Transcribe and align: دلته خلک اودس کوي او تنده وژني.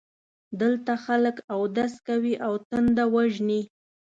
دلته 0.61 0.91
خلک 1.05 1.35
اودس 1.53 1.93
کوي 2.07 2.33
او 2.45 2.53
تنده 2.69 3.03
وژني. 3.13 3.61